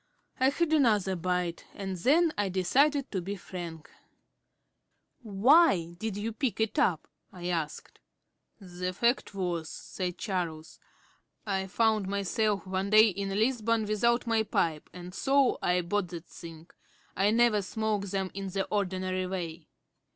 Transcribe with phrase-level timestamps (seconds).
[0.39, 3.87] I had another bite, and then I decided to be frank.
[5.21, 7.99] "Why did you pick it up?" I asked.
[8.59, 10.79] "The fact was," said Charles,
[11.45, 16.25] "I found myself one day in Lisbon without my pipe, and so I bought that
[16.25, 16.71] thing;
[17.15, 19.67] I never smoke them in the ordinary way."